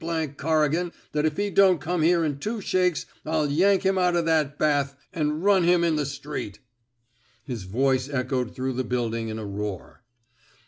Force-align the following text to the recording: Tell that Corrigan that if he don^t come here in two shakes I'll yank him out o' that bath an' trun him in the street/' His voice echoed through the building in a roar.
Tell 0.01 0.09
that 0.15 0.35
Corrigan 0.35 0.93
that 1.11 1.27
if 1.27 1.37
he 1.37 1.51
don^t 1.51 1.79
come 1.79 2.01
here 2.01 2.25
in 2.25 2.39
two 2.39 2.59
shakes 2.59 3.05
I'll 3.23 3.47
yank 3.51 3.83
him 3.83 3.99
out 3.99 4.15
o' 4.15 4.23
that 4.23 4.57
bath 4.57 4.95
an' 5.13 5.41
trun 5.41 5.63
him 5.63 5.83
in 5.83 5.95
the 5.95 6.05
street/' 6.07 6.57
His 7.43 7.65
voice 7.65 8.09
echoed 8.09 8.55
through 8.55 8.73
the 8.73 8.83
building 8.83 9.27
in 9.27 9.37
a 9.37 9.45
roar. 9.45 10.01